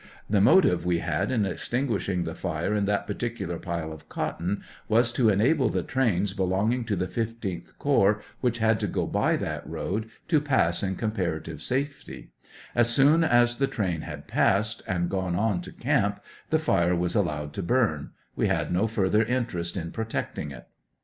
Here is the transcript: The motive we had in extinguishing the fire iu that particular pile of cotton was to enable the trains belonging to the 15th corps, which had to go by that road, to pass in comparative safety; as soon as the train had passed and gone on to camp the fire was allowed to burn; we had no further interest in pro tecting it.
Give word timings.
The 0.27 0.41
motive 0.41 0.83
we 0.83 0.97
had 0.97 1.31
in 1.31 1.45
extinguishing 1.45 2.23
the 2.23 2.33
fire 2.33 2.73
iu 2.73 2.81
that 2.81 3.05
particular 3.05 3.59
pile 3.59 3.93
of 3.93 4.09
cotton 4.09 4.63
was 4.89 5.11
to 5.11 5.29
enable 5.29 5.69
the 5.69 5.83
trains 5.83 6.33
belonging 6.33 6.85
to 6.85 6.95
the 6.95 7.05
15th 7.05 7.77
corps, 7.77 8.19
which 8.39 8.57
had 8.57 8.79
to 8.79 8.87
go 8.87 9.05
by 9.05 9.37
that 9.37 9.63
road, 9.69 10.09
to 10.29 10.41
pass 10.41 10.81
in 10.81 10.95
comparative 10.95 11.61
safety; 11.61 12.31
as 12.73 12.89
soon 12.89 13.23
as 13.23 13.57
the 13.57 13.67
train 13.67 14.01
had 14.01 14.27
passed 14.27 14.81
and 14.87 15.07
gone 15.07 15.35
on 15.35 15.61
to 15.61 15.71
camp 15.71 16.19
the 16.49 16.57
fire 16.57 16.95
was 16.95 17.13
allowed 17.13 17.53
to 17.53 17.61
burn; 17.61 18.09
we 18.35 18.47
had 18.47 18.71
no 18.73 18.87
further 18.87 19.21
interest 19.21 19.77
in 19.77 19.91
pro 19.91 20.05
tecting 20.05 20.49
it. 20.51 20.65